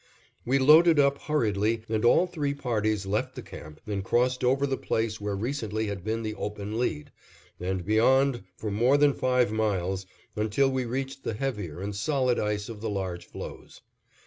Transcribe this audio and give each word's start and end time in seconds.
We 0.45 0.57
loaded 0.57 0.97
up 0.97 1.19
hurriedly 1.19 1.83
and 1.87 2.03
all 2.03 2.25
three 2.25 2.55
parties 2.55 3.05
left 3.05 3.35
the 3.35 3.43
camp 3.43 3.79
and 3.85 4.03
crossed 4.03 4.43
over 4.43 4.65
the 4.65 4.75
place 4.75 5.21
where 5.21 5.35
recently 5.35 5.85
had 5.85 6.03
been 6.03 6.23
the 6.23 6.33
open 6.33 6.79
lead, 6.79 7.11
and 7.59 7.85
beyond 7.85 8.41
for 8.57 8.71
more 8.71 8.97
than 8.97 9.13
five 9.13 9.51
miles, 9.51 10.07
until 10.35 10.71
we 10.71 10.85
reached 10.85 11.23
the 11.23 11.35
heavier 11.35 11.79
and 11.81 11.95
solid 11.95 12.39
ice 12.39 12.67
of 12.67 12.81
the 12.81 12.89
large 12.89 13.27
floes. 13.27 13.81